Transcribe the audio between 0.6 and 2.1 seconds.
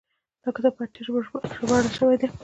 په اتیا ژبو ژباړل